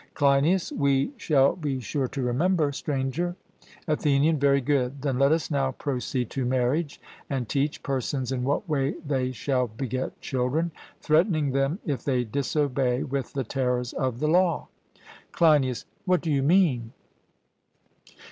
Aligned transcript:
CLEINIAS: 0.15 0.71
We 0.71 1.11
shall 1.15 1.55
be 1.55 1.79
sure 1.79 2.07
to 2.07 2.23
remember, 2.23 2.71
Stranger. 2.71 3.35
ATHENIAN: 3.87 4.39
Very 4.39 4.59
good. 4.59 5.03
Then 5.03 5.19
let 5.19 5.31
us 5.31 5.51
now 5.51 5.73
proceed 5.73 6.31
to 6.31 6.43
marriage, 6.43 6.99
and 7.29 7.47
teach 7.47 7.83
persons 7.83 8.31
in 8.31 8.43
what 8.43 8.67
way 8.67 8.95
they 9.05 9.31
shall 9.31 9.67
beget 9.67 10.19
children, 10.19 10.71
threatening 11.01 11.51
them, 11.51 11.77
if 11.85 12.03
they 12.03 12.23
disobey, 12.23 13.03
with 13.03 13.33
the 13.33 13.43
terrors 13.43 13.93
of 13.93 14.19
the 14.19 14.27
law. 14.27 14.69
CLEINIAS: 15.33 15.85
What 16.05 16.21
do 16.21 16.31
you 16.31 16.41
mean? 16.41 16.93